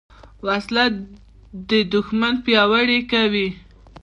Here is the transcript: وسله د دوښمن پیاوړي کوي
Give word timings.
وسله 0.47 0.85
د 1.69 1.71
دوښمن 1.91 2.33
پیاوړي 2.45 2.99
کوي 3.11 3.47